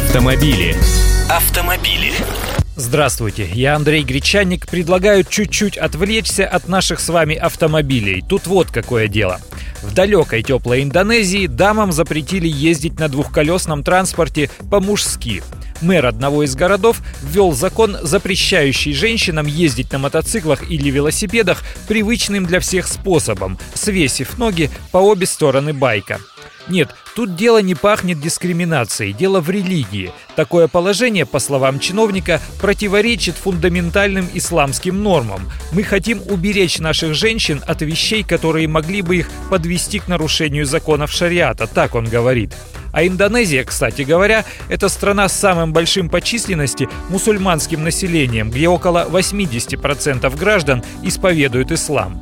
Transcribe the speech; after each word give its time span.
Автомобили. 0.00 0.74
Автомобили. 1.28 2.12
Здравствуйте, 2.74 3.46
я 3.52 3.76
Андрей 3.76 4.02
Гречанник. 4.02 4.66
Предлагаю 4.66 5.24
чуть-чуть 5.24 5.76
отвлечься 5.76 6.48
от 6.48 6.68
наших 6.68 7.00
с 7.00 7.10
вами 7.10 7.36
автомобилей. 7.36 8.24
Тут 8.26 8.46
вот 8.46 8.70
какое 8.70 9.08
дело. 9.08 9.40
В 9.82 9.92
далекой 9.92 10.42
теплой 10.42 10.82
Индонезии 10.82 11.46
дамам 11.46 11.92
запретили 11.92 12.48
ездить 12.48 12.98
на 12.98 13.10
двухколесном 13.10 13.84
транспорте 13.84 14.50
по-мужски. 14.70 15.42
Мэр 15.82 16.06
одного 16.06 16.44
из 16.44 16.56
городов 16.56 17.02
ввел 17.22 17.52
закон, 17.52 17.98
запрещающий 18.00 18.94
женщинам 18.94 19.46
ездить 19.46 19.92
на 19.92 19.98
мотоциклах 19.98 20.70
или 20.70 20.88
велосипедах 20.88 21.62
привычным 21.86 22.46
для 22.46 22.60
всех 22.60 22.86
способом, 22.88 23.58
свесив 23.74 24.38
ноги 24.38 24.70
по 24.92 24.98
обе 24.98 25.26
стороны 25.26 25.74
байка. 25.74 26.20
Нет, 26.70 26.94
тут 27.16 27.34
дело 27.34 27.60
не 27.60 27.74
пахнет 27.74 28.20
дискриминацией, 28.20 29.12
дело 29.12 29.40
в 29.40 29.50
религии. 29.50 30.12
Такое 30.36 30.68
положение, 30.68 31.26
по 31.26 31.40
словам 31.40 31.80
чиновника, 31.80 32.40
противоречит 32.60 33.34
фундаментальным 33.34 34.28
исламским 34.34 35.02
нормам. 35.02 35.50
Мы 35.72 35.82
хотим 35.82 36.22
уберечь 36.26 36.78
наших 36.78 37.14
женщин 37.14 37.60
от 37.66 37.82
вещей, 37.82 38.22
которые 38.22 38.68
могли 38.68 39.02
бы 39.02 39.16
их 39.16 39.28
подвести 39.50 39.98
к 39.98 40.06
нарушению 40.06 40.64
законов 40.64 41.10
шариата, 41.10 41.66
так 41.66 41.96
он 41.96 42.04
говорит. 42.04 42.54
А 42.92 43.04
Индонезия, 43.04 43.64
кстати 43.64 44.02
говоря, 44.02 44.44
это 44.68 44.88
страна 44.88 45.28
с 45.28 45.38
самым 45.38 45.72
большим 45.72 46.08
по 46.08 46.20
численности 46.20 46.88
мусульманским 47.08 47.82
населением, 47.82 48.50
где 48.50 48.68
около 48.68 49.08
80% 49.10 50.36
граждан 50.36 50.84
исповедуют 51.02 51.72
ислам. 51.72 52.20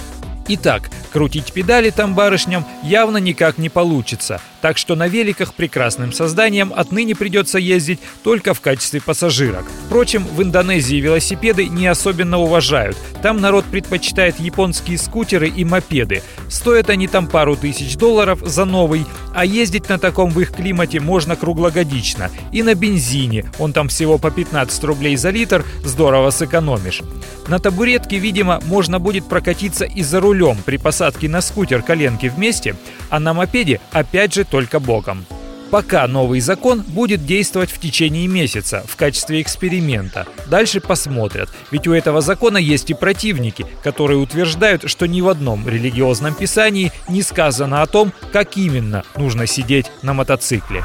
Итак, 0.51 0.88
крутить 1.12 1.52
педали 1.52 1.91
там 1.91 2.15
барышням 2.15 2.65
явно 2.83 3.19
никак 3.19 3.59
не 3.59 3.69
получится, 3.69 4.41
так 4.61 4.79
что 4.79 4.97
на 4.97 5.09
великах 5.09 5.55
прекрасным 5.55 6.12
созданием 6.12 6.73
отныне 6.75 7.15
придется 7.15 7.59
ездить 7.59 8.01
только 8.23 8.55
в 8.55 8.61
качестве 8.61 9.01
пассажирок. 9.01 9.65
Впрочем, 9.87 10.25
в 10.25 10.43
Индонезии 10.43 10.97
велосипеды 10.97 11.69
не 11.69 11.87
особенно 11.87 12.39
уважают. 12.39 12.97
Там 13.23 13.41
народ 13.41 13.65
предпочитает 13.65 14.39
японские 14.41 14.98
скутеры 14.98 15.48
и 15.48 15.65
мопеды. 15.65 16.23
Стоят 16.48 16.91
они 16.91 17.09
там 17.09 17.27
пару 17.27 17.56
тысяч 17.56 17.97
долларов 17.97 18.41
за 18.45 18.65
новый, 18.65 19.06
а 19.34 19.45
ездить 19.45 19.89
на 19.89 19.98
таком 19.98 20.31
в 20.31 20.41
их 20.41 20.53
климате 20.53 21.00
можно 21.00 21.37
круглогодично. 21.37 22.31
И 22.53 22.62
на 22.62 22.75
бензине, 22.75 23.50
он 23.59 23.72
там 23.72 23.89
всего 23.89 24.19
по 24.19 24.31
15 24.31 24.84
рублей 24.84 25.17
за 25.17 25.31
литр, 25.31 25.65
здорово 25.84 26.31
сэкономишь. 26.31 27.03
На 27.48 27.59
табуретке, 27.59 28.19
видимо, 28.19 28.61
можно 28.67 28.98
будет 28.98 29.27
прокатиться 29.27 29.84
и 29.84 30.03
за 30.03 30.20
рулем 30.20 30.59
при 30.65 30.77
посадке 30.77 31.28
на 31.28 31.41
скутер 31.41 31.83
коленки 31.83 32.27
вместе, 32.27 32.77
а 33.09 33.19
на 33.20 33.33
мопеде 33.33 33.81
опять 33.91 34.34
же 34.34 34.45
только 34.50 34.80
боком. 34.80 35.27
Пока 35.70 36.06
новый 36.06 36.41
закон 36.41 36.80
будет 36.80 37.27
действовать 37.27 37.70
в 37.70 37.78
течение 37.78 38.27
месяца 38.27 38.84
в 38.88 38.96
качестве 38.96 39.42
эксперимента. 39.42 40.27
Дальше 40.46 40.80
посмотрят, 40.80 41.50
ведь 41.70 41.86
у 41.86 41.92
этого 41.92 42.22
закона 42.22 42.56
есть 42.56 42.88
и 42.91 42.94
противники, 42.94 43.66
которые 43.82 44.19
утверждают, 44.19 44.88
что 44.88 45.06
ни 45.06 45.20
в 45.20 45.28
одном 45.28 45.69
религиозном 45.69 46.34
писании 46.34 46.91
не 47.08 47.22
сказано 47.22 47.82
о 47.82 47.86
том, 47.86 48.12
как 48.32 48.56
именно 48.56 49.04
нужно 49.16 49.46
сидеть 49.46 49.91
на 50.02 50.14
мотоцикле. 50.14 50.84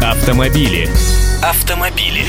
Автомобили. 0.00 0.88
Автомобили. 1.42 2.24